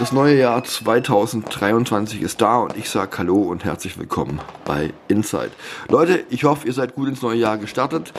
[0.00, 5.50] das neue Jahr 2023 ist da und ich sage Hallo und herzlich willkommen bei Inside.
[5.90, 8.14] Leute, ich hoffe, ihr seid gut ins neue Jahr gestartet.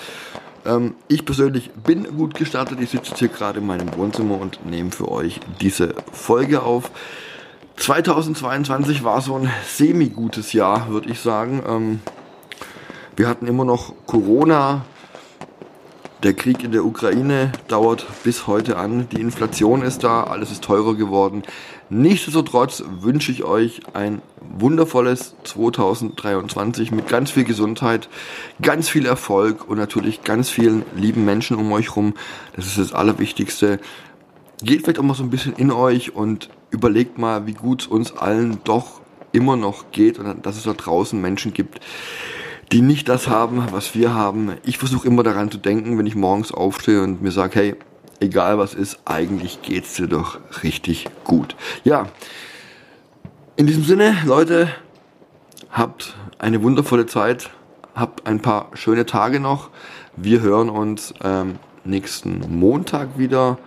[0.64, 2.80] Ähm, ich persönlich bin gut gestartet.
[2.82, 6.92] Ich sitze jetzt hier gerade in meinem Wohnzimmer und nehme für euch diese Folge auf.
[7.78, 11.64] 2022 war so ein semi-gutes Jahr, würde ich sagen.
[11.68, 12.00] Ähm,
[13.16, 14.86] wir hatten immer noch Corona,
[16.24, 19.08] der Krieg in der Ukraine dauert bis heute an.
[19.12, 21.44] Die Inflation ist da, alles ist teurer geworden.
[21.90, 28.08] Nichtsdestotrotz wünsche ich euch ein wundervolles 2023 mit ganz viel Gesundheit,
[28.62, 32.14] ganz viel Erfolg und natürlich ganz vielen lieben Menschen um euch rum.
[32.56, 33.80] Das ist das Allerwichtigste.
[34.64, 37.88] Geht vielleicht auch mal so ein bisschen in euch und überlegt mal, wie gut es
[37.88, 41.80] uns allen doch immer noch geht und dass es da draußen Menschen gibt,
[42.72, 44.54] die nicht das haben, was wir haben.
[44.64, 47.76] Ich versuche immer daran zu denken, wenn ich morgens aufstehe und mir sage, hey,
[48.20, 51.56] egal was ist, eigentlich geht's dir doch richtig gut.
[51.84, 52.08] Ja,
[53.58, 54.70] in diesem Sinne, Leute,
[55.70, 57.50] habt eine wundervolle Zeit,
[57.94, 59.70] habt ein paar schöne Tage noch.
[60.16, 63.58] Wir hören uns ähm, nächsten Montag wieder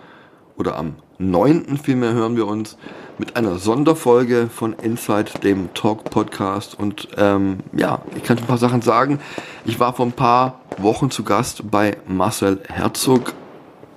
[0.57, 1.77] oder am 9.
[1.77, 2.77] vielmehr hören wir uns
[3.17, 6.77] mit einer Sonderfolge von Inside, dem Talk Podcast.
[6.77, 9.19] Und ähm, ja, ich kann ein paar Sachen sagen.
[9.65, 13.33] Ich war vor ein paar Wochen zu Gast bei Marcel Herzog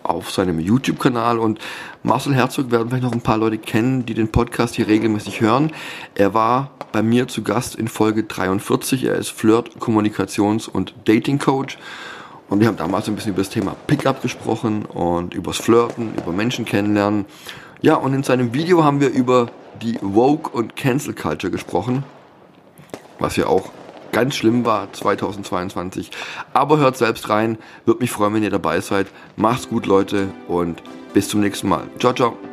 [0.04, 1.58] auf seinem YouTube-Kanal und
[2.02, 5.72] Marcel Herzog werden vielleicht noch ein paar Leute kennen, die den Podcast hier regelmäßig hören.
[6.14, 9.04] Er war bei mir zu Gast in Folge 43.
[9.04, 11.78] Er ist Flirt, Kommunikations- und Dating-Coach.
[12.48, 16.32] Und wir haben damals ein bisschen über das Thema Pickup gesprochen und übers Flirten, über
[16.32, 17.26] Menschen kennenlernen.
[17.82, 19.50] Ja, und in seinem Video haben wir über
[19.82, 22.04] die Woke und Cancel Culture gesprochen,
[23.18, 23.70] was ja auch
[24.12, 26.10] ganz schlimm war 2022.
[26.52, 29.08] Aber hört selbst rein, würde mich freuen, wenn ihr dabei seid.
[29.36, 30.82] Macht's gut, Leute, und
[31.12, 31.84] bis zum nächsten Mal.
[31.98, 32.47] Ciao, ciao.